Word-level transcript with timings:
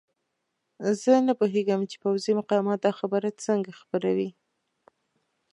زه 1.01 1.13
نه 1.27 1.33
پوهېږم 1.39 1.81
چې 1.89 1.95
پوځي 2.03 2.31
مقامات 2.39 2.79
دا 2.83 2.91
خبره 2.99 3.29
څنګه 3.45 3.71
خپروي. 3.81 4.29